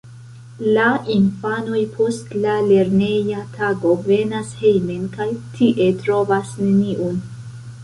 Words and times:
La 0.75 0.85
infanoj 1.15 1.81
post 1.97 2.33
la 2.45 2.55
lerneja 2.71 3.45
tago 3.59 3.93
venas 4.09 4.57
hejmen 4.65 5.07
kaj 5.21 5.31
tie 5.59 5.89
trovas 6.03 6.59
neniun. 6.67 7.25